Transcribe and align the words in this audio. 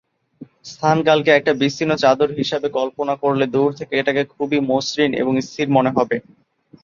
স্থান-কাল'কে 0.65 1.31
একটা 1.33 1.51
বিস্তীর্ণ 1.61 1.93
চাদর 2.03 2.29
হিসাবে 2.39 2.67
কল্পনা 2.77 3.13
করলে 3.23 3.45
দূর 3.47 3.69
থেকে 3.79 3.93
এটাকে 3.97 4.23
খুবই 4.33 4.59
মসৃণ 4.69 5.11
এবং 5.21 5.33
স্থির 5.47 5.67
মনে 5.71 5.91
হবে। 5.97 6.17